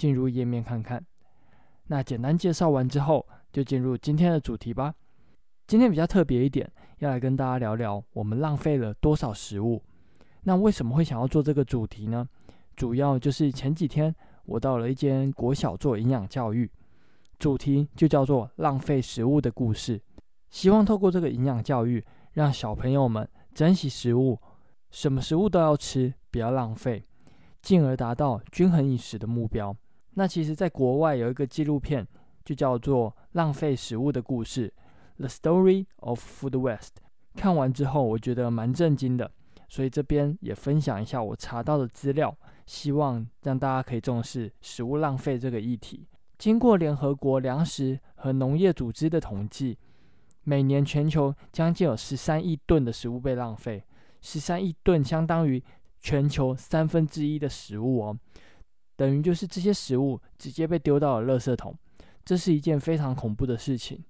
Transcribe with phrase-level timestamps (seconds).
[0.00, 1.04] 进入页面看看。
[1.88, 4.94] 那简单介绍完之后，就进入今天的主题吧。
[5.66, 9.82] 今天比较特别一点，要来跟大家聊聊我们浪费了多少食物。
[10.44, 12.26] 那为什么会想要做这个主题呢？
[12.74, 14.14] 主要就是前几天
[14.46, 16.70] 我到了一间国小做营养教育，
[17.38, 20.00] 主题就叫做“浪费食物的故事”。
[20.48, 24.40] 希望透过这个营养教育，让小朋友们珍惜食物，
[24.90, 27.04] 什么食物都要吃，不要浪费。
[27.60, 29.76] 进而达到均衡饮食的目标。
[30.14, 32.06] 那其实，在国外有一个纪录片，
[32.44, 34.72] 就叫做《浪费食物的故事》
[35.18, 36.96] （The Story of Food Waste）。
[37.36, 39.30] 看完之后，我觉得蛮震惊的，
[39.68, 42.36] 所以这边也分享一下我查到的资料，
[42.66, 46.06] 希望让大家可以重视食物浪费这个议题。
[46.36, 49.78] 经过联合国粮食和农业组织的统计，
[50.42, 53.84] 每年全球将近有十三亿吨的食物被浪费，
[54.20, 55.62] 十三亿吨相当于
[56.00, 58.18] 全球三分之一的食物哦，
[59.00, 61.74] 等于就是这些食物直接被丢到了垃圾桶，
[62.22, 64.04] 这是一件非常恐怖的事情。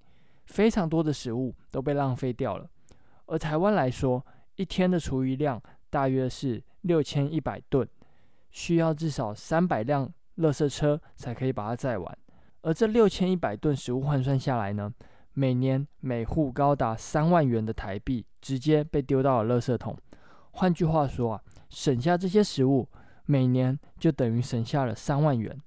[0.47, 2.69] 非常多的食物都被浪费掉了。
[3.27, 4.21] 而台湾来说，
[4.57, 7.87] 一天的厨余量大约是六千一百吨，
[8.49, 12.17] 需要至少三百辆垃圾车才可以把它载完。
[12.63, 14.91] 而这六千一百吨食物换算下来呢，
[15.31, 19.97] 每年每户高达三万元的台币直接被丢到了垃圾桶。
[20.51, 21.41] 换句话说啊。
[21.69, 22.85] 省下这些食物，
[23.31, 25.57] 每年就等于省下了三万元。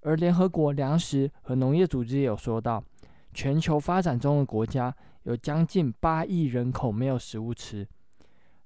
[0.00, 2.82] 而联合国粮食和农业组织也有说到，
[3.34, 7.86] 全球发展中的国家有将近八亿人口没有食物吃。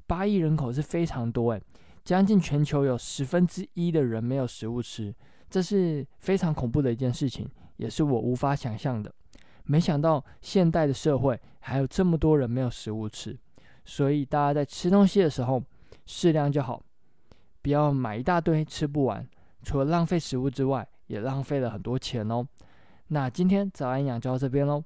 [0.07, 1.61] 八亿人口是非常多诶，
[2.05, 5.13] 将近全球有十分之一的人没有食物吃，
[5.51, 9.13] 这是非常恐怖的一件事情，也是我无法想象的。
[9.65, 13.37] 没想到现代的社会还有这么多人没有食物吃，
[13.85, 15.61] 所以大家在吃东西的时候，
[16.07, 16.81] 适量就好，
[17.67, 19.29] 不要买一大堆吃不完。
[19.65, 22.47] 除了浪费食物之外，也浪费了很多钱哦。
[23.09, 24.85] 那今天早安养就到这边喽。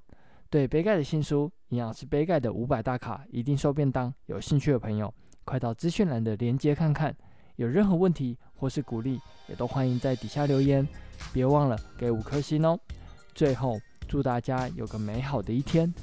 [0.49, 5.13] 对杯盖的新书《营养师杯盖的五百大卡一定瘦便当》有兴趣的朋友，
[5.45, 7.15] 快到资讯栏的链接看看。
[7.57, 10.87] 有任何问题或是鼓励，也都欢迎在底下留言。
[11.31, 12.79] 别忘了给五颗星哦。
[13.35, 15.93] 最后，祝大家有个美好的一天。